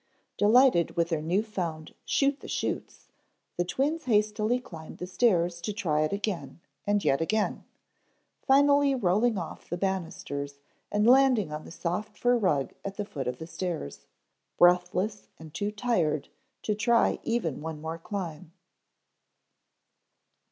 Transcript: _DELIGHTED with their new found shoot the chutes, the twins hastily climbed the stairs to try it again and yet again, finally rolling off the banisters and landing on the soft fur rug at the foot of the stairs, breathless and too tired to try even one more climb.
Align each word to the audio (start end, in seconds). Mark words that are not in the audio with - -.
_DELIGHTED 0.37 0.97
with 0.97 1.09
their 1.09 1.21
new 1.21 1.43
found 1.43 1.93
shoot 2.05 2.39
the 2.39 2.47
chutes, 2.47 3.09
the 3.55 3.63
twins 3.63 4.05
hastily 4.05 4.59
climbed 4.59 4.97
the 4.97 5.05
stairs 5.05 5.61
to 5.61 5.71
try 5.71 6.01
it 6.01 6.11
again 6.11 6.59
and 6.87 7.05
yet 7.05 7.21
again, 7.21 7.63
finally 8.41 8.95
rolling 8.95 9.37
off 9.37 9.69
the 9.69 9.77
banisters 9.77 10.57
and 10.91 11.05
landing 11.05 11.51
on 11.53 11.65
the 11.65 11.71
soft 11.71 12.17
fur 12.17 12.35
rug 12.35 12.73
at 12.83 12.97
the 12.97 13.05
foot 13.05 13.27
of 13.27 13.37
the 13.37 13.45
stairs, 13.45 14.07
breathless 14.57 15.27
and 15.37 15.53
too 15.53 15.69
tired 15.69 16.29
to 16.63 16.73
try 16.73 17.19
even 17.21 17.61
one 17.61 17.79
more 17.79 17.99
climb. 17.99 18.51